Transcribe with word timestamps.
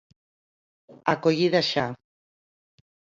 Acollida 1.13 1.61
xa. 1.71 1.85